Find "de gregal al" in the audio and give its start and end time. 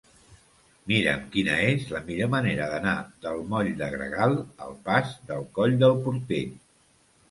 3.85-4.77